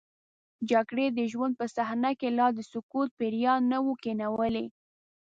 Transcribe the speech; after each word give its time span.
جګړې 0.71 1.05
د 1.17 1.19
ژوند 1.31 1.53
په 1.59 1.65
صحنه 1.75 2.11
کې 2.19 2.29
لا 2.37 2.47
د 2.57 2.59
سکوت 2.71 3.09
پیریان 3.19 3.61
نه 3.71 3.77
وو 3.83 3.93
کینولي. 4.03 4.65